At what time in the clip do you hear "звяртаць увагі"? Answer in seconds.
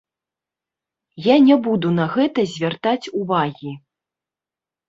2.57-3.71